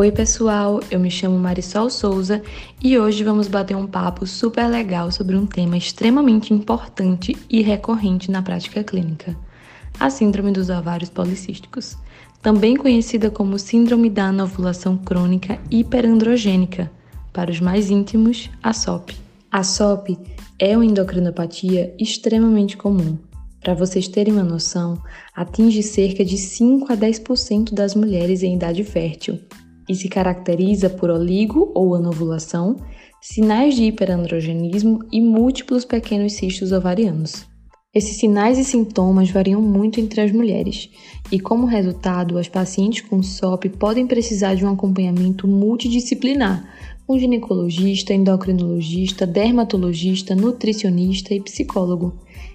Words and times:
Oi, 0.00 0.12
pessoal, 0.12 0.78
eu 0.92 1.00
me 1.00 1.10
chamo 1.10 1.36
Marisol 1.36 1.90
Souza 1.90 2.40
e 2.80 2.96
hoje 2.96 3.24
vamos 3.24 3.48
bater 3.48 3.76
um 3.76 3.84
papo 3.84 4.28
super 4.28 4.68
legal 4.68 5.10
sobre 5.10 5.34
um 5.34 5.44
tema 5.44 5.76
extremamente 5.76 6.54
importante 6.54 7.36
e 7.50 7.62
recorrente 7.62 8.30
na 8.30 8.40
prática 8.40 8.84
clínica: 8.84 9.36
a 9.98 10.08
Síndrome 10.08 10.52
dos 10.52 10.70
Ovários 10.70 11.10
Policísticos, 11.10 11.98
também 12.40 12.76
conhecida 12.76 13.28
como 13.28 13.58
Síndrome 13.58 14.08
da 14.08 14.26
Anovulação 14.26 14.96
Crônica 14.96 15.58
Hiperandrogênica, 15.68 16.88
para 17.32 17.50
os 17.50 17.58
mais 17.58 17.90
íntimos, 17.90 18.48
a 18.62 18.72
SOP. 18.72 19.16
A 19.50 19.64
SOP 19.64 20.16
é 20.60 20.76
uma 20.76 20.86
endocrinopatia 20.86 21.92
extremamente 21.98 22.76
comum. 22.76 23.18
Para 23.60 23.74
vocês 23.74 24.06
terem 24.06 24.32
uma 24.32 24.44
noção, 24.44 25.02
atinge 25.34 25.82
cerca 25.82 26.24
de 26.24 26.38
5 26.38 26.92
a 26.92 26.96
10% 26.96 27.74
das 27.74 27.96
mulheres 27.96 28.44
em 28.44 28.54
idade 28.54 28.84
fértil 28.84 29.40
e 29.88 29.94
se 29.94 30.08
caracteriza 30.08 30.90
por 30.90 31.10
oligo 31.10 31.72
ou 31.74 31.94
anovulação, 31.94 32.76
sinais 33.20 33.74
de 33.74 33.84
hiperandrogenismo 33.84 35.00
e 35.10 35.20
múltiplos 35.20 35.84
pequenos 35.84 36.34
cistos 36.34 36.72
ovarianos. 36.72 37.46
Esses 37.94 38.18
sinais 38.18 38.58
e 38.58 38.64
sintomas 38.64 39.30
variam 39.30 39.62
muito 39.62 39.98
entre 39.98 40.20
as 40.20 40.30
mulheres, 40.30 40.90
e 41.32 41.40
como 41.40 41.66
resultado, 41.66 42.36
as 42.36 42.46
pacientes 42.46 43.00
com 43.00 43.22
SOP 43.22 43.70
podem 43.70 44.06
precisar 44.06 44.54
de 44.54 44.64
um 44.64 44.70
acompanhamento 44.70 45.48
multidisciplinar, 45.48 46.68
com 47.08 47.18
ginecologista, 47.18 48.12
endocrinologista, 48.12 49.26
dermatologista, 49.26 50.34
nutricionista 50.34 51.32
e 51.32 51.40
psicólogo. 51.40 52.12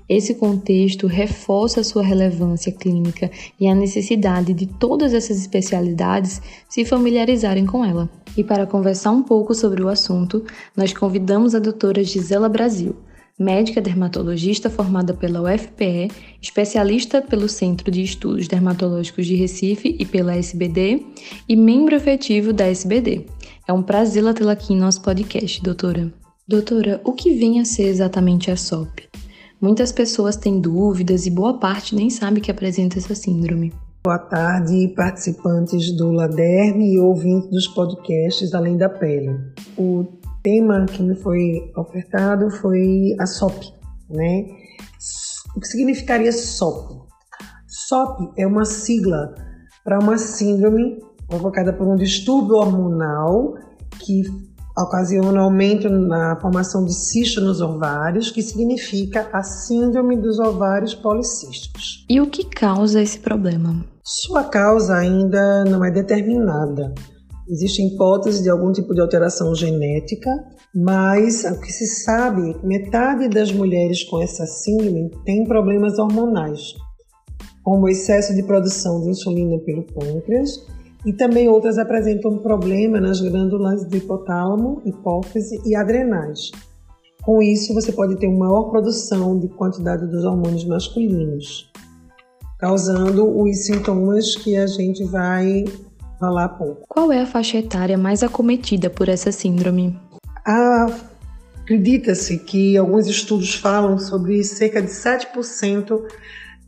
Esse 0.08 0.36
contexto 0.36 1.08
reforça 1.08 1.84
sua 1.84 2.04
relevância 2.04 2.72
clínica 2.72 3.32
e 3.60 3.68
a 3.68 3.74
necessidade 3.74 4.54
de 4.54 4.68
todas 4.68 5.12
essas 5.12 5.40
especialidades 5.40 6.40
se 6.70 6.86
familiarizarem 6.86 7.66
com 7.66 7.84
ela. 7.84 8.08
E 8.38 8.44
para 8.44 8.68
conversar 8.68 9.10
um 9.10 9.24
pouco 9.24 9.56
sobre 9.56 9.82
o 9.82 9.88
assunto, 9.88 10.46
nós 10.78 10.94
convidamos 10.94 11.56
a 11.56 11.60
doutora 11.60 12.04
Gisela 12.04 12.48
Brasil, 12.48 12.96
médica 13.40 13.82
dermatologista 13.82 14.70
formada 14.70 15.16
pela 15.16 15.42
UFPE, 15.42 16.12
especialista 16.40 17.24
pelo 17.24 17.50
Centro 17.50 17.90
de 17.90 18.04
Estudos 18.04 18.48
Dermatológicos 18.48 19.26
de 19.26 19.34
Recife 19.34 19.96
e 20.00 20.06
pela 20.06 20.36
SBD, 20.36 21.04
e 21.50 21.56
membro 21.56 21.96
efetivo 21.96 22.54
da 22.54 22.68
SBD. 22.68 23.26
É 23.66 23.72
um 23.72 23.82
prazer 23.82 24.22
tê-la 24.34 24.52
aqui 24.52 24.74
em 24.74 24.78
nosso 24.78 25.02
podcast, 25.02 25.64
doutora. 25.64 26.12
Doutora, 26.46 27.00
o 27.06 27.14
que 27.14 27.34
vem 27.34 27.62
a 27.62 27.66
ser 27.66 27.84
exatamente 27.84 28.52
a 28.52 28.58
SOP? 28.58 29.08
Muitas 29.62 29.90
pessoas 29.90 30.36
têm 30.36 30.60
dúvidas 30.60 31.26
e 31.26 31.32
boa 31.32 31.58
parte 31.58 31.96
nem 31.96 32.10
sabe 32.10 32.42
que 32.42 32.52
apresenta 32.52 32.98
essa 32.98 33.16
síndrome. 33.16 33.74
Boa 34.04 34.20
tarde, 34.20 34.90
participantes 34.98 35.96
do 35.96 36.12
LADERM 36.12 36.82
e 36.82 37.00
ouvintes 37.00 37.50
dos 37.50 37.68
podcasts 37.70 38.54
Além 38.54 38.76
da 38.76 38.90
Pele. 38.90 39.34
O 39.78 40.04
tema 40.44 40.86
que 40.86 41.02
me 41.02 41.16
foi 41.16 41.72
ofertado 41.78 42.52
foi 42.52 43.16
a 43.18 43.26
SOP, 43.26 43.64
né? 44.10 44.46
O 45.56 45.62
que 45.62 45.68
significaria 45.68 46.34
SOP? 46.34 47.08
SOP 47.66 48.34
é 48.38 48.46
uma 48.46 48.66
sigla 48.66 49.34
para 49.86 50.00
uma 50.00 50.18
síndrome 50.18 51.00
provocada 51.34 51.74
por 51.74 51.88
um 51.88 51.96
distúrbio 51.96 52.58
hormonal 52.58 53.56
que 54.00 54.24
ocasiona 54.78 55.42
aumento 55.42 55.90
na 55.90 56.40
formação 56.40 56.86
de 56.86 56.94
cisto 56.94 57.42
nos 57.42 57.60
ovários, 57.60 58.32
que 58.32 58.42
significa 58.42 59.30
a 59.34 59.42
síndrome 59.42 60.16
dos 60.18 60.40
ovários 60.40 60.94
policísticos. 60.94 62.06
E 62.10 62.22
o 62.22 62.28
que 62.28 62.46
causa 62.46 63.02
esse 63.02 63.20
problema? 63.20 63.84
Sua 64.04 64.44
causa 64.44 64.96
ainda 64.96 65.64
não 65.66 65.84
é 65.84 65.90
determinada. 65.90 66.94
Existe 67.48 67.82
hipótese 67.84 68.42
de 68.44 68.50
algum 68.50 68.72
tipo 68.72 68.94
de 68.94 69.02
alteração 69.02 69.54
genética, 69.56 70.30
mas 70.74 71.44
o 71.44 71.60
que 71.60 71.72
se 71.72 71.88
sabe 71.88 72.50
é 72.50 72.54
que 72.54 72.66
metade 72.66 73.28
das 73.28 73.52
mulheres 73.52 74.04
com 74.04 74.22
essa 74.22 74.46
síndrome 74.46 75.12
tem 75.26 75.46
problemas 75.46 76.00
hormonais, 76.00 76.74
como 77.64 77.90
excesso 77.90 78.34
de 78.34 78.44
produção 78.44 79.02
de 79.02 79.10
insulina 79.10 79.58
pelo 79.60 79.84
pâncreas 79.84 80.66
e 81.06 81.12
também 81.12 81.50
outras 81.50 81.78
apresentam 81.78 82.38
problema 82.38 83.00
nas 83.00 83.20
glândulas 83.20 83.86
do 83.86 83.98
hipotálamo, 83.98 84.82
hipófise 84.86 85.62
e 85.66 85.76
adrenais. 85.76 86.52
Com 87.24 87.42
isso, 87.42 87.74
você 87.74 87.92
pode 87.92 88.18
ter 88.18 88.28
uma 88.28 88.48
maior 88.48 88.70
produção 88.70 89.40
de 89.40 89.48
quantidade 89.48 90.06
dos 90.08 90.26
hormônios 90.26 90.66
masculinos, 90.66 91.72
causando 92.60 93.40
os 93.42 93.66
sintomas 93.66 94.36
que 94.36 94.58
a 94.58 94.68
gente 94.68 95.04
vai 95.06 95.64
falar 96.20 96.50
pouco. 96.50 96.86
Qual 96.88 97.12
é 97.12 97.22
a 97.22 97.26
faixa 97.26 97.58
etária 97.58 97.98
mais 97.98 98.24
acometida 98.24 98.90
por 98.90 99.10
essa 99.10 99.32
síndrome? 99.32 99.98
Acredita-se 101.64 102.40
que 102.40 102.76
alguns 102.78 103.08
estudos 103.08 103.56
falam 103.56 103.98
sobre 103.98 104.44
cerca 104.44 104.82
de 104.82 104.90
7% 104.90 106.02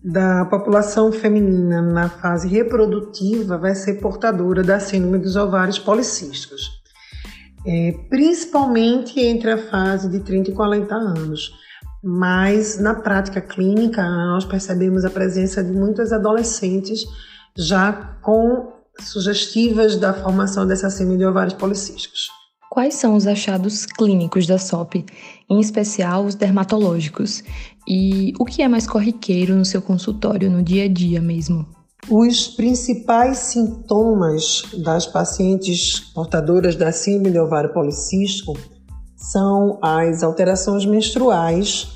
da 0.06 0.46
população 0.46 1.12
feminina 1.12 1.82
na 1.82 2.08
fase 2.08 2.48
reprodutiva 2.48 3.58
vai 3.58 3.74
ser 3.74 3.96
portadora 3.96 4.62
da 4.62 4.80
síndrome 4.80 5.18
dos 5.18 5.36
ovários 5.36 5.80
policísticos, 5.80 6.70
é, 7.66 7.92
principalmente 8.08 9.20
entre 9.20 9.50
a 9.50 9.58
fase 9.58 10.08
de 10.08 10.20
30 10.20 10.52
e 10.52 10.54
40 10.54 10.94
anos. 10.94 11.52
Mas 12.04 12.78
na 12.80 12.94
prática 12.94 13.42
clínica, 13.42 14.04
nós 14.04 14.46
percebemos 14.46 15.04
a 15.04 15.10
presença 15.10 15.64
de 15.64 15.72
muitas 15.72 16.14
adolescentes 16.14 17.04
já 17.58 17.92
com 18.22 18.74
sugestivas 19.00 19.98
da 19.98 20.14
formação 20.14 20.68
dessa 20.68 20.88
síndrome 20.92 21.18
de 21.18 21.26
ovários 21.26 21.56
policísticos. 21.56 22.30
Quais 22.70 22.96
são 22.96 23.16
os 23.16 23.26
achados 23.26 23.86
clínicos 23.86 24.46
da 24.46 24.58
SOP, 24.58 25.06
em 25.50 25.59
especial 25.59 26.26
os 26.26 26.36
dermatológicos? 26.36 27.44
E 27.88 28.34
o 28.40 28.46
que 28.46 28.62
é 28.62 28.68
mais 28.68 28.88
corriqueiro 28.88 29.56
no 29.56 29.64
seu 29.64 29.81
consultório, 29.81 30.50
no 30.50 30.64
dia 30.64 30.86
a 30.86 30.88
dia 30.88 31.22
mesmo? 31.22 31.66
Os 32.09 32.48
principais 32.50 33.38
sintomas 33.38 34.64
das 34.84 35.08
pacientes 35.08 36.00
portadoras 36.14 36.76
da 36.76 36.92
síndrome 36.92 37.31
de 37.31 37.40
ovário 37.40 37.74
policístico 37.74 38.53
são 39.16 39.80
as 39.82 40.22
alterações 40.22 40.86
menstruais. 40.86 41.88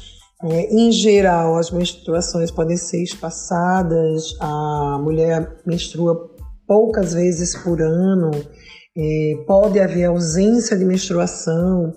É, 0.42 0.74
em 0.74 0.92
geral, 0.92 1.58
as 1.58 1.70
menstruações 1.70 2.50
podem 2.50 2.78
ser 2.78 3.04
espaçadas, 3.04 4.36
a 4.40 4.98
mulher 5.00 5.62
menstrua 5.66 6.16
poucas 6.66 7.14
vezes 7.14 7.56
por 7.62 7.82
ano, 7.82 8.32
é, 9.02 9.44
pode 9.48 9.80
haver 9.80 10.06
ausência 10.06 10.76
de 10.76 10.84
menstruação, 10.84 11.94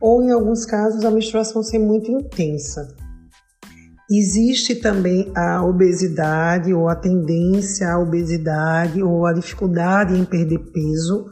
ou 0.00 0.22
em 0.22 0.30
alguns 0.30 0.64
casos 0.64 1.04
a 1.04 1.10
menstruação 1.10 1.60
ser 1.60 1.80
muito 1.80 2.08
intensa. 2.08 2.94
Existe 4.08 4.76
também 4.76 5.32
a 5.34 5.64
obesidade 5.64 6.72
ou 6.72 6.88
a 6.88 6.94
tendência 6.94 7.90
à 7.90 7.98
obesidade 7.98 9.02
ou 9.02 9.26
a 9.26 9.32
dificuldade 9.32 10.16
em 10.16 10.24
perder 10.24 10.60
peso, 10.72 11.26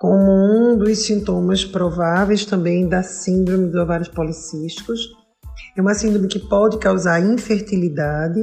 como 0.00 0.32
um 0.32 0.78
dos 0.78 1.00
sintomas 1.00 1.62
prováveis 1.62 2.46
também 2.46 2.88
da 2.88 3.02
síndrome 3.02 3.66
dos 3.66 3.74
ovários 3.74 4.08
policísticos. 4.08 5.00
É 5.76 5.82
uma 5.82 5.92
síndrome 5.92 6.28
que 6.28 6.38
pode 6.38 6.78
causar 6.78 7.20
infertilidade, 7.20 8.40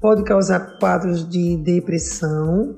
pode 0.00 0.24
causar 0.24 0.78
quadros 0.80 1.28
de 1.28 1.56
depressão, 1.58 2.74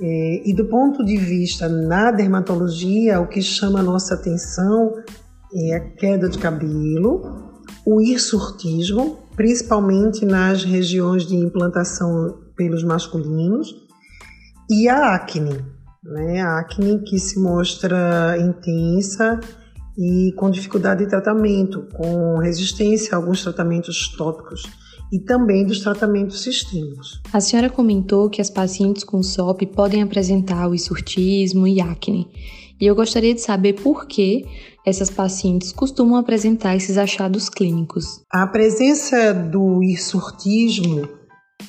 é, 0.00 0.48
e 0.48 0.54
do 0.54 0.64
ponto 0.66 1.04
de 1.04 1.16
vista 1.16 1.68
na 1.68 2.10
dermatologia, 2.10 3.20
o 3.20 3.28
que 3.28 3.42
chama 3.42 3.80
a 3.80 3.82
nossa 3.82 4.14
atenção 4.14 4.92
é 5.54 5.76
a 5.76 5.80
queda 5.80 6.28
de 6.28 6.38
cabelo, 6.38 7.60
o 7.86 8.00
hirsutismo, 8.00 9.18
principalmente 9.36 10.24
nas 10.24 10.64
regiões 10.64 11.26
de 11.26 11.36
implantação 11.36 12.38
pelos 12.56 12.82
masculinos, 12.82 13.74
e 14.70 14.88
a 14.88 15.14
acne, 15.14 15.60
né? 16.02 16.40
A 16.40 16.60
acne 16.60 17.00
que 17.00 17.18
se 17.18 17.38
mostra 17.38 18.36
intensa 18.38 19.38
e 19.98 20.32
com 20.36 20.50
dificuldade 20.50 21.04
de 21.04 21.10
tratamento, 21.10 21.86
com 21.92 22.38
resistência 22.38 23.14
a 23.14 23.16
alguns 23.16 23.42
tratamentos 23.42 24.08
tópicos 24.16 24.62
e 25.12 25.20
também 25.20 25.66
dos 25.66 25.80
tratamentos 25.80 26.42
sistêmicos. 26.42 27.20
A 27.30 27.38
senhora 27.38 27.68
comentou 27.68 28.30
que 28.30 28.40
as 28.40 28.48
pacientes 28.48 29.04
com 29.04 29.22
SOP 29.22 29.66
podem 29.66 30.02
apresentar 30.02 30.66
o 30.66 30.74
hisurtismo 30.74 31.66
e 31.66 31.82
acne. 31.82 32.28
E 32.80 32.86
eu 32.86 32.94
gostaria 32.94 33.34
de 33.34 33.42
saber 33.42 33.74
por 33.74 34.06
que 34.06 34.46
essas 34.86 35.10
pacientes 35.10 35.70
costumam 35.70 36.16
apresentar 36.16 36.74
esses 36.74 36.96
achados 36.96 37.50
clínicos. 37.50 38.22
A 38.32 38.46
presença 38.46 39.34
do 39.34 39.82
hisurtismo 39.82 41.06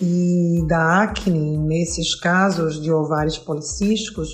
e 0.02 0.66
da 0.68 1.04
acne 1.04 1.58
nesses 1.58 2.16
casos 2.16 2.82
de 2.82 2.92
ovários 2.92 3.38
policísticos, 3.38 4.30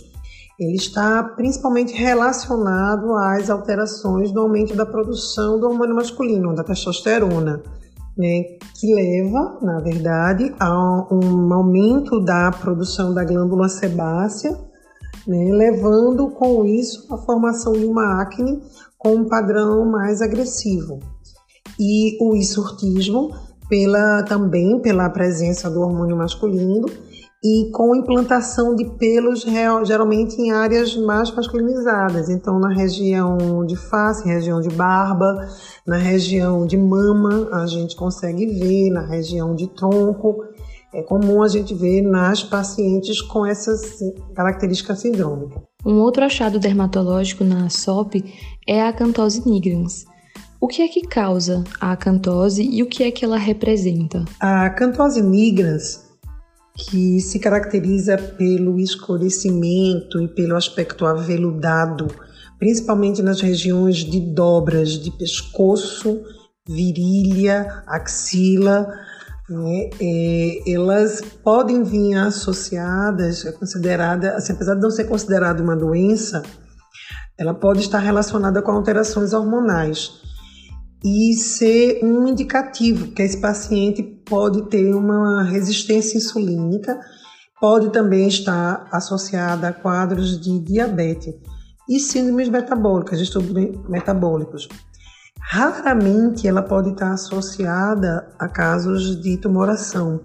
ele 0.57 0.75
está 0.75 1.23
principalmente 1.23 1.93
relacionado 1.93 3.13
às 3.15 3.49
alterações 3.49 4.31
no 4.31 4.41
aumento 4.41 4.75
da 4.75 4.85
produção 4.85 5.59
do 5.59 5.67
hormônio 5.67 5.95
masculino, 5.95 6.53
da 6.53 6.63
testosterona 6.63 7.61
né, 8.19 8.43
que 8.77 8.93
leva, 8.93 9.59
na 9.61 9.79
verdade, 9.79 10.53
a 10.59 11.07
um 11.09 11.53
aumento 11.53 12.19
da 12.19 12.51
produção 12.51 13.13
da 13.13 13.23
glândula 13.23 13.69
sebácea, 13.69 14.51
né, 15.25 15.49
levando 15.53 16.29
com 16.31 16.65
isso 16.65 17.07
a 17.13 17.17
formação 17.17 17.71
de 17.71 17.85
uma 17.85 18.21
acne 18.21 18.61
com 18.97 19.15
um 19.15 19.29
padrão 19.29 19.89
mais 19.89 20.21
agressivo. 20.21 20.99
E 21.79 22.17
o 22.21 22.35
insurtismo, 22.35 23.33
pela, 23.69 24.21
também 24.23 24.81
pela 24.81 25.09
presença 25.09 25.69
do 25.69 25.79
hormônio 25.79 26.17
masculino, 26.17 26.87
e 27.43 27.71
com 27.71 27.95
implantação 27.95 28.75
de 28.75 28.83
pelos 28.97 29.45
geralmente 29.85 30.35
em 30.41 30.51
áreas 30.51 30.95
mais 30.97 31.31
masculinizadas, 31.31 32.29
então 32.29 32.59
na 32.59 32.73
região 32.73 33.65
de 33.65 33.77
face, 33.77 34.27
região 34.27 34.59
de 34.59 34.69
barba, 34.69 35.47
na 35.87 35.95
região 35.95 36.65
de 36.65 36.77
mama 36.77 37.49
a 37.53 37.65
gente 37.65 37.95
consegue 37.95 38.45
ver, 38.45 38.89
na 38.89 39.05
região 39.05 39.55
de 39.55 39.67
tronco, 39.67 40.43
é 40.93 41.01
comum 41.01 41.41
a 41.41 41.47
gente 41.47 41.73
ver 41.73 42.01
nas 42.01 42.43
pacientes 42.43 43.21
com 43.21 43.45
essas 43.45 43.99
características 44.35 44.99
sindrômicas. 44.99 45.61
Um 45.85 45.99
outro 45.99 46.25
achado 46.25 46.59
dermatológico 46.59 47.45
na 47.45 47.69
SOP 47.69 48.15
é 48.67 48.81
a 48.81 48.89
acantose 48.89 49.47
nigrans. 49.47 50.03
O 50.59 50.67
que 50.67 50.81
é 50.81 50.89
que 50.89 51.07
causa 51.07 51.63
a 51.79 51.93
acantose 51.93 52.63
e 52.63 52.83
o 52.83 52.85
que 52.85 53.03
é 53.03 53.11
que 53.11 53.23
ela 53.23 53.37
representa? 53.37 54.25
A 54.41 54.65
acantose 54.65 55.21
nigrans 55.21 56.08
que 56.79 57.19
se 57.19 57.39
caracteriza 57.39 58.17
pelo 58.17 58.79
escurecimento 58.79 60.21
e 60.21 60.27
pelo 60.27 60.55
aspecto 60.55 61.05
aveludado, 61.05 62.07
principalmente 62.57 63.21
nas 63.21 63.41
regiões 63.41 63.97
de 63.97 64.19
dobras 64.19 64.91
de 64.91 65.11
pescoço, 65.11 66.21
virilha, 66.67 67.83
axila. 67.85 68.87
Né? 69.49 69.89
É, 69.99 70.71
elas 70.73 71.21
podem 71.43 71.83
vir 71.83 72.15
associadas, 72.15 73.45
é 73.45 73.51
considerada, 73.51 74.35
assim, 74.35 74.53
apesar 74.53 74.75
de 74.75 74.81
não 74.81 74.91
ser 74.91 75.05
considerada 75.05 75.61
uma 75.61 75.75
doença, 75.75 76.43
ela 77.37 77.53
pode 77.53 77.79
estar 77.79 77.99
relacionada 77.99 78.61
com 78.61 78.71
alterações 78.71 79.33
hormonais 79.33 80.28
e 81.03 81.33
ser 81.33 82.03
um 82.03 82.27
indicativo 82.27 83.11
que 83.11 83.21
esse 83.21 83.37
paciente 83.37 84.03
pode 84.03 84.63
ter 84.69 84.93
uma 84.93 85.43
resistência 85.43 86.17
insulínica, 86.17 86.99
pode 87.59 87.91
também 87.91 88.27
estar 88.27 88.87
associada 88.91 89.69
a 89.69 89.73
quadros 89.73 90.39
de 90.39 90.59
diabetes 90.59 91.33
e 91.89 91.99
síndromes 91.99 92.49
metabólicas, 92.49 93.17
distúrbios 93.17 93.79
metabólicos. 93.87 94.67
Raramente 95.41 96.47
ela 96.47 96.61
pode 96.61 96.91
estar 96.91 97.13
associada 97.13 98.31
a 98.37 98.47
casos 98.47 99.19
de 99.21 99.37
tumoração, 99.37 100.21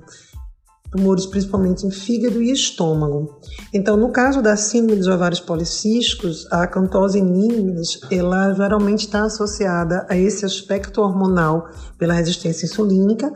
tumores 0.94 1.26
principalmente 1.26 1.84
em 1.84 1.90
fígado 1.90 2.40
e 2.40 2.52
estômago. 2.52 3.40
Então, 3.72 3.96
no 3.96 4.10
caso 4.10 4.40
da 4.40 4.56
síndrome 4.56 4.96
dos 4.96 5.08
ovários 5.08 5.40
policísticos, 5.40 6.46
a 6.52 6.62
acantose 6.62 7.20
nimis, 7.20 7.98
ela 8.10 8.52
geralmente 8.52 9.00
está 9.00 9.24
associada 9.24 10.06
a 10.08 10.16
esse 10.16 10.44
aspecto 10.44 11.00
hormonal 11.00 11.68
pela 11.98 12.14
resistência 12.14 12.66
insulínica 12.66 13.32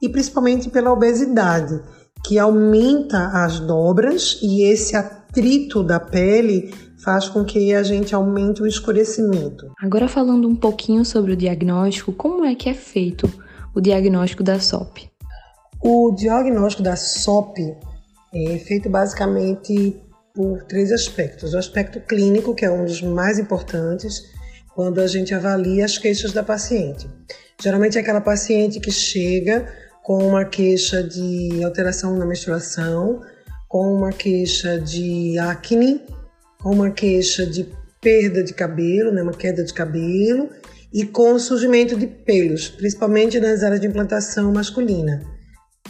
e 0.00 0.08
principalmente 0.08 0.70
pela 0.70 0.90
obesidade, 0.90 1.80
que 2.24 2.38
aumenta 2.38 3.28
as 3.44 3.60
dobras 3.60 4.38
e 4.42 4.64
esse 4.64 4.96
atrito 4.96 5.82
da 5.82 6.00
pele 6.00 6.72
faz 7.04 7.28
com 7.28 7.44
que 7.44 7.74
a 7.74 7.82
gente 7.82 8.14
aumente 8.14 8.62
o 8.62 8.66
escurecimento. 8.66 9.70
Agora 9.82 10.08
falando 10.08 10.48
um 10.48 10.54
pouquinho 10.54 11.04
sobre 11.04 11.32
o 11.32 11.36
diagnóstico, 11.36 12.12
como 12.12 12.44
é 12.44 12.54
que 12.54 12.70
é 12.70 12.74
feito 12.74 13.28
o 13.74 13.80
diagnóstico 13.80 14.42
da 14.42 14.58
SOP? 14.58 15.11
O 15.84 16.12
diagnóstico 16.12 16.80
da 16.80 16.94
SOP 16.94 17.58
é 18.32 18.58
feito 18.58 18.88
basicamente 18.88 20.00
por 20.32 20.62
três 20.62 20.92
aspectos. 20.92 21.54
O 21.54 21.58
aspecto 21.58 21.98
clínico, 21.98 22.54
que 22.54 22.64
é 22.64 22.70
um 22.70 22.84
dos 22.84 23.02
mais 23.02 23.36
importantes, 23.36 24.30
quando 24.76 25.00
a 25.00 25.08
gente 25.08 25.34
avalia 25.34 25.84
as 25.84 25.98
queixas 25.98 26.32
da 26.32 26.44
paciente. 26.44 27.10
Geralmente 27.60 27.98
é 27.98 28.00
aquela 28.00 28.20
paciente 28.20 28.78
que 28.78 28.92
chega 28.92 29.66
com 30.04 30.24
uma 30.24 30.44
queixa 30.44 31.02
de 31.02 31.64
alteração 31.64 32.16
na 32.16 32.24
menstruação, 32.24 33.20
com 33.68 33.92
uma 33.92 34.12
queixa 34.12 34.78
de 34.78 35.36
acne, 35.36 36.00
com 36.62 36.70
uma 36.70 36.90
queixa 36.92 37.44
de 37.44 37.68
perda 38.00 38.44
de 38.44 38.54
cabelo, 38.54 39.10
né, 39.10 39.20
uma 39.20 39.32
queda 39.32 39.64
de 39.64 39.74
cabelo, 39.74 40.48
e 40.92 41.04
com 41.04 41.36
surgimento 41.40 41.96
de 41.98 42.06
pelos, 42.06 42.68
principalmente 42.68 43.40
nas 43.40 43.64
áreas 43.64 43.80
de 43.80 43.88
implantação 43.88 44.52
masculina 44.52 45.31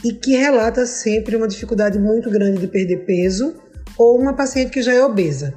e 0.05 0.13
que 0.13 0.37
relata 0.37 0.85
sempre 0.87 1.37
uma 1.37 1.49
dificuldade 1.49 1.99
muito 1.99 2.31
grande 2.31 2.61
de 2.61 2.67
perder 2.67 3.05
peso 3.05 3.55
ou 3.99 4.19
uma 4.19 4.35
paciente 4.35 4.71
que 4.71 4.83
já 4.83 4.93
é 4.93 5.05
obesa. 5.05 5.55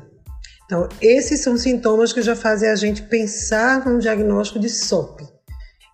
Então, 0.65 0.89
esses 1.01 1.41
são 1.41 1.57
sintomas 1.57 2.11
que 2.11 2.21
já 2.21 2.35
fazem 2.35 2.69
a 2.69 2.75
gente 2.75 3.03
pensar 3.03 3.85
num 3.85 3.99
diagnóstico 3.99 4.59
de 4.59 4.69
SOP. 4.69 5.21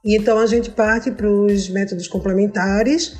E 0.04 0.18
então 0.18 0.40
a 0.40 0.46
gente 0.46 0.72
parte 0.72 1.12
para 1.12 1.30
os 1.30 1.70
métodos 1.70 2.08
complementares, 2.08 3.14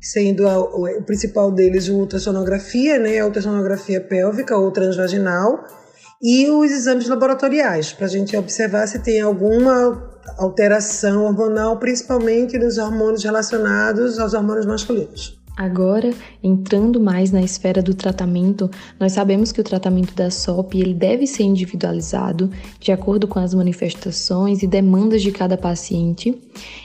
sendo 0.00 0.46
a, 0.46 0.58
o, 0.58 0.86
o, 0.98 1.02
principal 1.02 1.50
deles 1.50 1.88
a 1.88 1.92
ultrassonografia, 1.92 2.98
né, 2.98 3.18
a 3.18 3.26
ultrassonografia 3.26 4.00
pélvica 4.00 4.56
ou 4.56 4.70
transvaginal, 4.70 5.64
e 6.22 6.48
os 6.50 6.70
exames 6.70 7.08
laboratoriais, 7.08 7.92
para 7.92 8.06
a 8.06 8.08
gente 8.08 8.36
observar 8.36 8.86
se 8.86 8.98
tem 9.00 9.20
alguma 9.20 10.17
alteração 10.38 11.24
hormonal, 11.24 11.76
principalmente 11.78 12.58
nos 12.58 12.78
hormônios 12.78 13.24
relacionados 13.24 14.18
aos 14.18 14.34
hormônios 14.34 14.66
masculinos. 14.66 15.38
Agora, 15.58 16.14
entrando 16.40 17.00
mais 17.00 17.32
na 17.32 17.42
esfera 17.42 17.82
do 17.82 17.92
tratamento, 17.92 18.70
nós 19.00 19.14
sabemos 19.14 19.50
que 19.50 19.60
o 19.60 19.64
tratamento 19.64 20.14
da 20.14 20.30
SOP 20.30 20.76
ele 20.76 20.94
deve 20.94 21.26
ser 21.26 21.42
individualizado 21.42 22.48
de 22.78 22.92
acordo 22.92 23.26
com 23.26 23.40
as 23.40 23.52
manifestações 23.52 24.62
e 24.62 24.68
demandas 24.68 25.20
de 25.20 25.32
cada 25.32 25.58
paciente. 25.58 26.40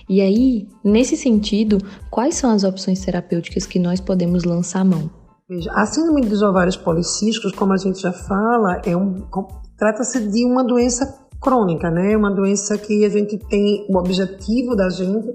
E 0.09 0.21
aí, 0.21 0.67
nesse 0.83 1.15
sentido, 1.15 1.77
quais 2.09 2.33
são 2.33 2.49
as 2.49 2.63
opções 2.63 3.05
terapêuticas 3.05 3.67
que 3.67 3.77
nós 3.77 4.01
podemos 4.01 4.43
lançar 4.43 4.79
a 4.79 4.85
mão? 4.85 5.07
Veja, 5.47 5.71
a 5.71 5.85
síndrome 5.85 6.21
dos 6.21 6.41
ovários 6.41 6.75
policísticos, 6.75 7.51
como 7.51 7.73
a 7.73 7.77
gente 7.77 8.01
já 8.01 8.11
fala, 8.11 8.81
é 8.83 8.97
um, 8.97 9.23
trata-se 9.77 10.19
de 10.31 10.45
uma 10.47 10.63
doença 10.63 11.22
crônica, 11.43 11.91
né? 11.91 12.15
Uma 12.15 12.31
doença 12.31 12.77
que 12.77 13.05
a 13.05 13.09
gente 13.09 13.37
tem 13.37 13.85
o 13.89 13.97
objetivo 13.97 14.75
da 14.75 14.89
gente 14.89 15.33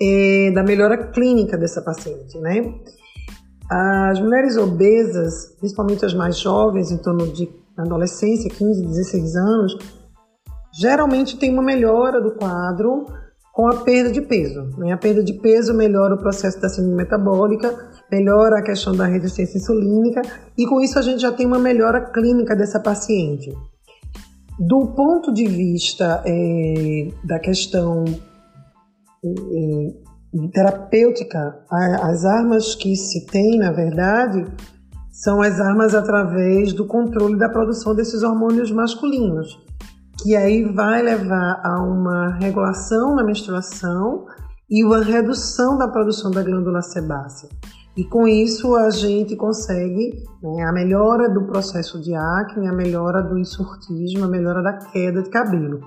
é 0.00 0.50
da 0.52 0.62
melhora 0.62 1.10
clínica 1.12 1.56
dessa 1.56 1.82
paciente, 1.82 2.38
né? 2.38 2.74
As 3.70 4.20
mulheres 4.20 4.56
obesas, 4.56 5.54
principalmente 5.58 6.04
as 6.04 6.14
mais 6.14 6.38
jovens, 6.38 6.90
em 6.90 6.98
torno 6.98 7.28
de 7.28 7.48
adolescência, 7.76 8.50
15, 8.50 8.86
16 8.86 9.36
anos, 9.36 9.78
geralmente 10.72 11.38
tem 11.38 11.52
uma 11.52 11.62
melhora 11.62 12.20
do 12.20 12.32
quadro 12.32 13.06
com 13.52 13.68
a 13.68 13.76
perda 13.76 14.10
de 14.10 14.20
peso. 14.20 14.62
Né? 14.76 14.92
A 14.92 14.96
perda 14.96 15.22
de 15.22 15.32
peso 15.34 15.72
melhora 15.72 16.14
o 16.14 16.18
processo 16.18 16.60
da 16.60 16.68
síndrome 16.68 16.96
metabólica, 16.96 17.72
melhora 18.10 18.58
a 18.58 18.62
questão 18.62 18.94
da 18.94 19.06
resistência 19.06 19.58
insulínica 19.58 20.22
e 20.58 20.66
com 20.66 20.80
isso 20.80 20.98
a 20.98 21.02
gente 21.02 21.22
já 21.22 21.32
tem 21.32 21.46
uma 21.46 21.58
melhora 21.58 22.00
clínica 22.00 22.56
dessa 22.56 22.80
paciente. 22.80 23.52
Do 24.58 24.86
ponto 24.94 25.32
de 25.32 25.46
vista 25.46 26.22
é, 26.24 27.08
da 27.24 27.40
questão 27.40 28.04
é, 29.24 30.48
terapêutica, 30.52 31.60
as 31.70 32.24
armas 32.24 32.74
que 32.74 32.94
se 32.94 33.26
tem, 33.26 33.58
na 33.58 33.72
verdade, 33.72 34.46
são 35.10 35.40
as 35.42 35.60
armas 35.60 35.94
através 35.94 36.72
do 36.72 36.86
controle 36.86 37.38
da 37.38 37.48
produção 37.48 37.94
desses 37.94 38.22
hormônios 38.22 38.70
masculinos, 38.70 39.58
que 40.22 40.36
aí 40.36 40.64
vai 40.64 41.02
levar 41.02 41.60
a 41.64 41.82
uma 41.82 42.38
regulação 42.40 43.14
na 43.14 43.24
menstruação 43.24 44.26
e 44.70 44.84
uma 44.84 45.02
redução 45.02 45.76
da 45.76 45.88
produção 45.88 46.30
da 46.30 46.42
glândula 46.42 46.82
sebácea. 46.82 47.48
E 47.96 48.02
com 48.04 48.26
isso 48.26 48.74
a 48.74 48.90
gente 48.90 49.36
consegue 49.36 50.24
né, 50.42 50.64
a 50.64 50.72
melhora 50.72 51.28
do 51.28 51.46
processo 51.46 52.00
de 52.00 52.12
acne, 52.14 52.66
a 52.66 52.72
melhora 52.72 53.22
do 53.22 53.38
insurtismo, 53.38 54.24
a 54.24 54.28
melhora 54.28 54.62
da 54.62 54.72
queda 54.72 55.22
de 55.22 55.30
cabelo. 55.30 55.80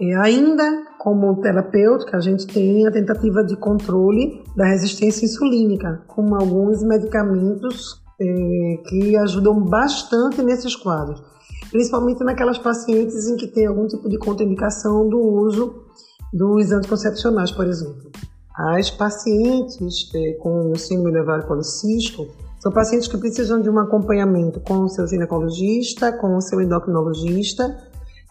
E 0.00 0.12
ainda 0.14 0.84
como 0.98 1.40
terapêutica, 1.40 2.16
a 2.16 2.20
gente 2.20 2.46
tem 2.48 2.86
a 2.86 2.90
tentativa 2.90 3.44
de 3.44 3.56
controle 3.56 4.42
da 4.56 4.66
resistência 4.66 5.24
insulínica, 5.24 6.02
com 6.08 6.34
alguns 6.34 6.82
medicamentos 6.82 8.02
é, 8.20 8.76
que 8.88 9.16
ajudam 9.16 9.62
bastante 9.62 10.42
nesses 10.42 10.74
quadros, 10.74 11.22
principalmente 11.70 12.24
naquelas 12.24 12.58
pacientes 12.58 13.28
em 13.28 13.36
que 13.36 13.46
tem 13.46 13.66
algum 13.66 13.86
tipo 13.86 14.08
de 14.08 14.18
contraindicação 14.18 15.08
do 15.08 15.18
uso 15.18 15.84
dos 16.32 16.72
anticoncepcionais, 16.72 17.52
por 17.52 17.66
exemplo. 17.66 18.10
As 18.56 18.90
pacientes 18.90 20.10
é, 20.14 20.32
com 20.34 20.74
síndrome 20.76 21.12
levar 21.12 21.46
policístico 21.46 22.26
são 22.58 22.72
pacientes 22.72 23.06
que 23.06 23.18
precisam 23.18 23.60
de 23.60 23.68
um 23.68 23.78
acompanhamento 23.78 24.60
com 24.60 24.78
o 24.78 24.88
seu 24.88 25.06
ginecologista, 25.06 26.10
com 26.12 26.36
o 26.36 26.40
seu 26.40 26.60
endocrinologista. 26.62 27.76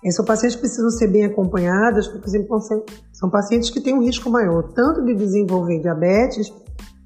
E 0.03 0.11
são 0.11 0.25
pacientes 0.25 0.55
que 0.55 0.61
precisam 0.61 0.89
ser 0.89 1.07
bem 1.07 1.25
acompanhadas, 1.25 2.07
porque 2.07 2.29
são 3.11 3.29
pacientes 3.29 3.69
que 3.69 3.81
têm 3.81 3.93
um 3.93 4.03
risco 4.03 4.29
maior, 4.29 4.63
tanto 4.73 5.03
de 5.03 5.15
desenvolver 5.15 5.79
diabetes, 5.79 6.51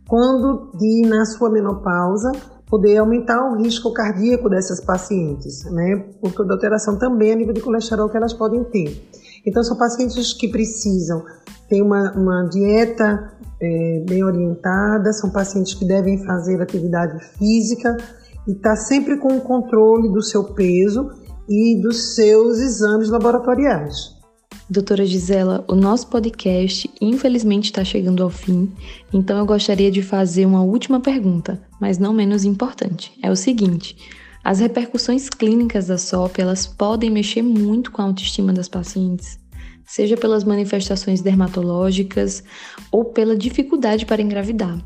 quanto 0.07 0.77
de, 0.77 1.07
na 1.07 1.23
sua 1.25 1.49
menopausa, 1.49 2.31
poder 2.69 2.97
aumentar 2.97 3.51
o 3.51 3.57
risco 3.57 3.93
cardíaco 3.93 4.49
dessas 4.49 4.79
pacientes, 4.79 5.63
né? 5.71 5.97
Por 6.21 6.31
toda 6.33 6.53
alteração 6.53 6.97
também 6.97 7.31
a 7.31 7.35
nível 7.35 7.53
de 7.53 7.61
colesterol 7.61 8.09
que 8.09 8.17
elas 8.17 8.33
podem 8.33 8.63
ter. 8.65 9.09
Então, 9.45 9.63
são 9.63 9.77
pacientes 9.77 10.33
que 10.33 10.47
precisam 10.47 11.23
ter 11.69 11.81
uma, 11.81 12.11
uma 12.13 12.43
dieta 12.49 13.33
é, 13.61 14.03
bem 14.07 14.23
orientada, 14.23 15.11
são 15.13 15.29
pacientes 15.29 15.73
que 15.73 15.85
devem 15.85 16.23
fazer 16.25 16.61
atividade 16.61 17.23
física 17.37 17.97
e 18.47 18.51
estar 18.51 18.71
tá 18.71 18.75
sempre 18.75 19.17
com 19.17 19.37
o 19.37 19.41
controle 19.41 20.09
do 20.09 20.21
seu 20.21 20.43
peso 20.53 21.09
e 21.47 21.81
dos 21.81 22.15
seus 22.15 22.59
exames 22.59 23.09
laboratoriais. 23.09 24.17
Doutora 24.69 25.03
Gisela, 25.03 25.65
o 25.67 25.73
nosso 25.73 26.07
podcast 26.07 26.89
infelizmente 27.01 27.65
está 27.65 27.83
chegando 27.83 28.21
ao 28.21 28.29
fim, 28.29 28.71
então 29.11 29.39
eu 29.39 29.45
gostaria 29.45 29.89
de 29.89 30.03
fazer 30.03 30.45
uma 30.45 30.61
última 30.61 30.99
pergunta, 30.99 31.59
mas 31.81 31.97
não 31.97 32.13
menos 32.13 32.45
importante. 32.45 33.11
É 33.23 33.31
o 33.31 33.35
seguinte: 33.35 33.97
as 34.43 34.59
repercussões 34.59 35.29
clínicas 35.29 35.87
da 35.87 35.97
SOP 35.97 36.39
elas 36.39 36.65
podem 36.65 37.09
mexer 37.09 37.41
muito 37.41 37.91
com 37.91 38.01
a 38.01 38.05
autoestima 38.05 38.53
das 38.53 38.69
pacientes? 38.69 39.39
seja 39.89 40.15
pelas 40.15 40.43
manifestações 40.43 41.19
dermatológicas 41.19 42.43
ou 42.91 43.05
pela 43.05 43.35
dificuldade 43.35 44.05
para 44.05 44.21
engravidar. 44.21 44.77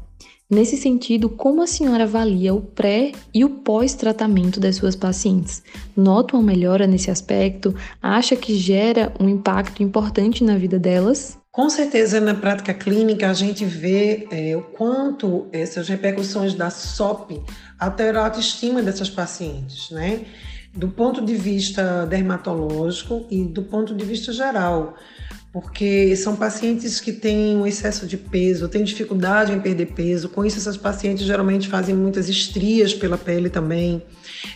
Nesse 0.50 0.78
sentido, 0.78 1.30
como 1.30 1.62
a 1.62 1.68
senhora 1.68 2.04
avalia 2.04 2.54
o 2.54 2.62
pré 2.62 3.12
e 3.34 3.44
o 3.44 3.50
pós-tratamento 3.50 4.62
das 4.62 4.78
suas 4.78 4.96
pacientes? 4.96 5.62
Nota 5.96 6.38
uma 6.38 6.44
melhora 6.44 6.88
nesse 6.88 7.12
aspecto? 7.12 7.76
Acha 8.02 8.36
que 8.36 8.56
gera 8.56 9.14
um 9.20 9.28
impacto 9.28 9.84
importante 9.84 10.44
na 10.44 10.56
vida 10.56 10.80
delas? 10.80 11.38
Com 11.54 11.70
certeza, 11.70 12.20
na 12.20 12.34
prática 12.34 12.74
clínica, 12.74 13.30
a 13.30 13.34
gente 13.34 13.64
vê 13.64 14.28
é, 14.32 14.58
o 14.58 14.64
quanto 14.64 15.48
essas 15.52 15.88
repercussões 15.88 16.56
da 16.56 16.72
SOP 16.72 17.40
alteram 17.80 18.22
a 18.22 18.26
autoestima 18.26 18.82
dessas 18.82 19.08
pacientes, 19.08 19.92
né? 19.92 20.26
do 20.74 20.88
ponto 20.88 21.24
de 21.24 21.36
vista 21.36 22.08
dermatológico 22.08 23.28
e 23.30 23.44
do 23.44 23.62
ponto 23.62 23.94
de 23.94 24.04
vista 24.04 24.34
geral, 24.34 24.96
porque 25.52 26.16
são 26.16 26.36
pacientes 26.36 27.00
que 27.00 27.14
têm 27.14 27.56
um 27.56 27.68
excesso 27.68 28.08
de 28.08 28.18
peso, 28.18 28.68
têm 28.68 28.84
dificuldade 28.84 29.52
em 29.52 29.60
perder 29.60 29.94
peso. 29.94 30.30
Com 30.30 30.44
isso, 30.44 30.58
essas 30.58 30.76
pacientes 30.76 31.24
geralmente 31.24 31.68
fazem 31.68 31.94
muitas 31.94 32.28
estrias 32.30 32.96
pela 32.96 33.20
pele 33.20 33.52
também. 33.52 34.02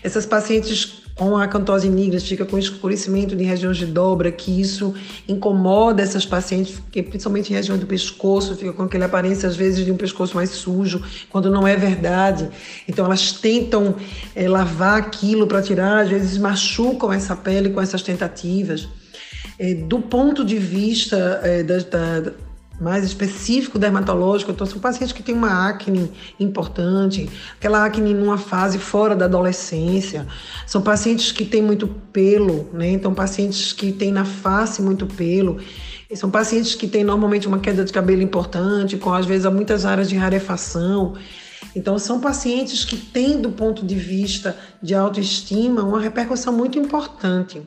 Essas 0.01 0.25
pacientes 0.25 1.04
com 1.17 1.36
a 1.36 1.43
acantose 1.43 1.89
nigra 1.89 2.19
fica 2.19 2.45
com 2.45 2.57
escurecimento 2.57 3.36
de 3.36 3.43
regiões 3.43 3.77
de 3.77 3.88
dobra, 3.88 4.31
que 4.31 4.62
isso 4.62 4.93
incomoda 5.27 6.01
essas 6.01 6.25
pacientes, 6.25 6.79
porque 6.79 7.01
principalmente 7.01 7.51
em 7.51 7.55
região 7.55 7.77
do 7.77 7.88
pescoço, 7.88 8.55
fica 8.55 8.71
com 8.71 8.83
aquela 8.83 9.05
aparência 9.05 9.50
às 9.50 9.55
vezes 9.55 9.83
de 9.83 9.91
um 9.91 9.97
pescoço 9.97 10.36
mais 10.36 10.51
sujo, 10.51 11.03
quando 11.29 11.50
não 11.50 11.67
é 11.67 11.75
verdade. 11.75 12.47
Então 12.88 13.05
elas 13.05 13.31
tentam 13.31 13.95
é, 14.36 14.47
lavar 14.47 15.00
aquilo 15.00 15.47
para 15.47 15.62
tirar, 15.62 16.03
às 16.03 16.09
vezes 16.09 16.38
machucam 16.38 17.12
essa 17.12 17.36
pele 17.36 17.71
com 17.71 17.81
essas 17.81 18.03
tentativas. 18.03 18.88
É, 19.59 19.74
do 19.74 20.00
ponto 20.00 20.45
de 20.45 20.57
vista 20.57 21.41
é, 21.43 21.63
da, 21.63 21.79
da, 21.79 22.33
mais 22.79 23.03
específico 23.03 23.79
dermatológico, 23.79 24.51
então 24.51 24.67
são 24.67 24.79
pacientes 24.79 25.12
que 25.12 25.24
têm 25.24 25.34
uma 25.34 25.67
acne 25.67 26.12
importante, 26.39 27.29
aquela 27.57 27.84
acne 27.84 28.13
numa 28.13 28.38
fase 28.38 28.77
fora 28.77 29.15
da 29.15 29.25
adolescência, 29.25 30.27
são 30.65 30.81
pacientes 30.81 31.31
que 31.31 31.43
têm 31.43 31.62
muito 31.62 31.88
pelo, 31.88 32.69
né? 32.74 32.91
Então 32.91 33.13
pacientes 33.13 33.74
que 33.74 33.91
têm 33.91 34.12
na 34.12 34.25
face 34.25 34.81
muito 34.81 35.07
pelo, 35.07 35.57
e 36.10 36.15
são 36.15 36.29
pacientes 36.29 36.75
que 36.75 36.88
têm 36.88 37.03
normalmente 37.03 37.48
uma 37.48 37.60
queda 37.60 37.84
de 37.84 37.91
cabelo 37.91 38.22
importante, 38.22 38.96
com 38.98 39.12
às 39.13 39.25
vezes 39.25 39.51
muitas 39.51 39.86
áreas 39.86 40.07
de 40.07 40.15
rarefação. 40.15 41.15
Então 41.75 41.98
são 41.98 42.19
pacientes 42.19 42.86
que 42.86 42.96
têm 42.96 43.41
do 43.41 43.50
ponto 43.50 43.86
de 43.86 43.96
vista 43.96 44.55
de 44.81 44.93
autoestima 44.93 45.84
uma 45.84 46.00
repercussão 46.00 46.53
muito 46.53 46.77
importante 46.79 47.62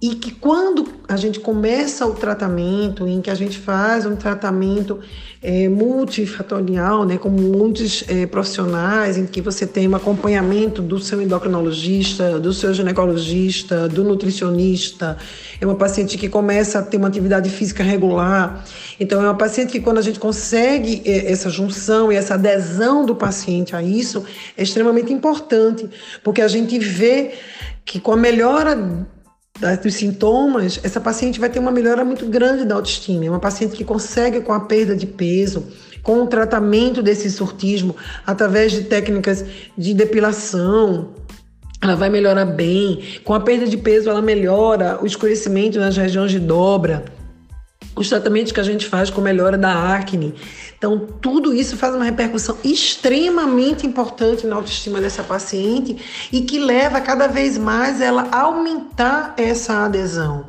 e 0.00 0.14
que 0.14 0.30
quando 0.30 0.86
a 1.08 1.16
gente 1.16 1.40
começa 1.40 2.06
o 2.06 2.14
tratamento, 2.14 3.08
em 3.08 3.20
que 3.20 3.30
a 3.30 3.34
gente 3.34 3.58
faz 3.58 4.06
um 4.06 4.14
tratamento 4.14 5.00
é, 5.42 5.68
multifatorial, 5.68 7.04
né, 7.04 7.18
com 7.18 7.28
muitos 7.28 8.04
é, 8.06 8.24
profissionais, 8.24 9.16
em 9.16 9.26
que 9.26 9.40
você 9.40 9.66
tem 9.66 9.88
um 9.88 9.96
acompanhamento 9.96 10.80
do 10.80 11.00
seu 11.00 11.20
endocrinologista, 11.20 12.38
do 12.38 12.52
seu 12.52 12.72
ginecologista, 12.72 13.88
do 13.88 14.04
nutricionista, 14.04 15.16
é 15.60 15.66
uma 15.66 15.74
paciente 15.74 16.16
que 16.16 16.28
começa 16.28 16.78
a 16.78 16.82
ter 16.82 16.96
uma 16.96 17.08
atividade 17.08 17.50
física 17.50 17.82
regular. 17.82 18.64
Então, 19.00 19.20
é 19.20 19.24
uma 19.24 19.36
paciente 19.36 19.72
que, 19.72 19.80
quando 19.80 19.98
a 19.98 20.02
gente 20.02 20.20
consegue 20.20 21.02
é, 21.04 21.32
essa 21.32 21.50
junção 21.50 22.12
e 22.12 22.14
essa 22.14 22.34
adesão 22.34 23.04
do 23.04 23.16
paciente 23.16 23.74
a 23.74 23.82
isso, 23.82 24.24
é 24.56 24.62
extremamente 24.62 25.12
importante, 25.12 25.90
porque 26.22 26.40
a 26.40 26.48
gente 26.48 26.78
vê 26.78 27.32
que 27.84 27.98
com 27.98 28.12
a 28.12 28.16
melhora 28.16 28.76
dos 29.82 29.94
sintomas, 29.94 30.80
essa 30.82 31.00
paciente 31.00 31.40
vai 31.40 31.50
ter 31.50 31.58
uma 31.58 31.70
melhora 31.70 32.04
muito 32.04 32.26
grande 32.26 32.64
da 32.64 32.76
autoestima. 32.76 33.24
É 33.24 33.30
uma 33.30 33.40
paciente 33.40 33.76
que 33.76 33.84
consegue, 33.84 34.40
com 34.40 34.52
a 34.52 34.60
perda 34.60 34.94
de 34.94 35.06
peso, 35.06 35.66
com 36.02 36.22
o 36.22 36.26
tratamento 36.26 37.02
desse 37.02 37.30
surtismo, 37.30 37.94
através 38.26 38.72
de 38.72 38.84
técnicas 38.84 39.44
de 39.76 39.92
depilação, 39.94 41.08
ela 41.80 41.94
vai 41.94 42.08
melhorar 42.08 42.44
bem. 42.44 43.02
Com 43.24 43.34
a 43.34 43.40
perda 43.40 43.66
de 43.66 43.76
peso, 43.76 44.08
ela 44.08 44.22
melhora 44.22 44.98
o 45.02 45.06
escurecimento 45.06 45.78
nas 45.78 45.96
regiões 45.96 46.30
de 46.30 46.38
dobra 46.38 47.17
os 47.98 48.08
tratamentos 48.08 48.52
que 48.52 48.60
a 48.60 48.64
gente 48.64 48.86
faz 48.86 49.10
com 49.10 49.20
melhora 49.20 49.58
da 49.58 49.94
acne. 49.94 50.34
Então, 50.76 51.08
tudo 51.20 51.52
isso 51.52 51.76
faz 51.76 51.94
uma 51.94 52.04
repercussão 52.04 52.56
extremamente 52.62 53.84
importante 53.84 54.46
na 54.46 54.54
autoestima 54.54 55.00
dessa 55.00 55.24
paciente 55.24 55.96
e 56.32 56.42
que 56.42 56.58
leva 56.58 57.00
cada 57.00 57.26
vez 57.26 57.58
mais 57.58 58.00
ela 58.00 58.28
a 58.30 58.42
aumentar 58.42 59.34
essa 59.36 59.84
adesão. 59.84 60.46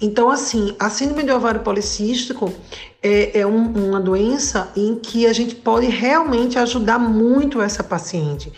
Então, 0.00 0.28
assim, 0.28 0.74
a 0.78 0.90
síndrome 0.90 1.22
de 1.22 1.30
ovário 1.30 1.60
policístico 1.60 2.52
é, 3.00 3.40
é 3.40 3.46
um, 3.46 3.90
uma 3.90 4.00
doença 4.00 4.72
em 4.76 4.96
que 4.96 5.26
a 5.26 5.32
gente 5.32 5.54
pode 5.54 5.86
realmente 5.86 6.58
ajudar 6.58 6.98
muito 6.98 7.62
essa 7.62 7.84
paciente 7.84 8.52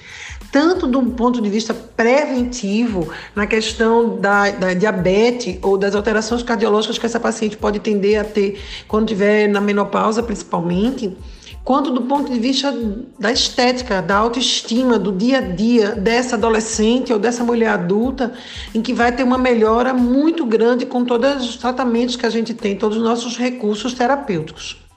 tanto 0.53 0.87
do 0.87 1.03
ponto 1.03 1.41
de 1.41 1.49
vista 1.49 1.73
preventivo, 1.73 3.09
na 3.35 3.47
questão 3.47 4.19
da, 4.19 4.51
da, 4.51 4.75
diabetes 4.75 5.59
ou 5.63 5.79
das 5.79 5.95
alterações 5.95 6.43
cardiológicas 6.43 6.99
que 6.99 7.07
essa 7.07 7.21
paciente 7.21 7.57
pode 7.57 7.79
tender 7.79 8.21
a 8.21 8.25
ter 8.25 8.61
quando 8.89 9.05
estiver 9.05 9.49
na 9.49 9.61
menopausa, 9.61 10.23
principalmente, 10.23 11.17
quanto 11.65 11.93
do 11.93 12.03
ponto 12.03 12.33
de 12.33 12.39
vista 12.39 12.75
da 13.19 13.31
estética, 13.31 14.03
da 14.03 14.17
autoestima, 14.17 14.99
do 14.99 15.13
dia 15.13 15.39
a 15.39 15.41
dia 15.41 15.95
dessa 15.95 16.35
adolescente 16.37 17.13
ou 17.13 17.19
dessa 17.19 17.45
mulher 17.45 17.69
adulta, 17.69 18.33
em 18.75 18.83
que 18.83 18.93
vai 18.93 19.13
ter 19.13 19.23
uma 19.23 19.39
melhora 19.39 19.95
muito 19.95 20.45
grande 20.45 20.85
com 20.85 21.05
todos 21.05 21.49
os 21.49 21.57
tratamentos 21.57 22.17
que 22.17 22.27
a 22.27 22.31
gente 22.31 22.55
tem, 22.55 22.77
todos 22.77 22.97
os 22.97 23.05
nossos 23.05 23.37
recursos 23.37 23.95
terapêuticos. 23.95 24.90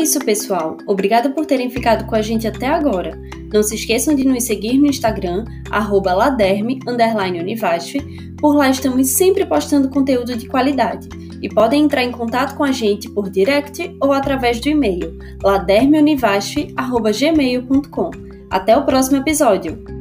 Isso, 0.00 0.18
pessoal. 0.20 0.76
Obrigada 0.86 1.30
por 1.30 1.46
terem 1.46 1.70
ficado 1.70 2.06
com 2.06 2.14
a 2.14 2.22
gente 2.22 2.46
até 2.46 2.66
agora. 2.66 3.18
Não 3.52 3.62
se 3.62 3.74
esqueçam 3.74 4.14
de 4.14 4.26
nos 4.26 4.44
seguir 4.44 4.78
no 4.78 4.86
Instagram, 4.86 5.44
laderme_univasf. 5.70 7.96
Por 8.38 8.54
lá 8.54 8.70
estamos 8.70 9.08
sempre 9.08 9.44
postando 9.44 9.88
conteúdo 9.88 10.36
de 10.36 10.46
qualidade. 10.46 11.08
E 11.40 11.48
podem 11.48 11.84
entrar 11.84 12.02
em 12.02 12.10
contato 12.10 12.56
com 12.56 12.64
a 12.64 12.72
gente 12.72 13.08
por 13.10 13.30
direct 13.30 13.96
ou 14.00 14.12
através 14.12 14.60
do 14.60 14.68
e-mail 14.68 15.16
ladermeunivasf.gmail.com. 15.42 18.10
Até 18.50 18.76
o 18.76 18.84
próximo 18.84 19.18
episódio! 19.18 19.97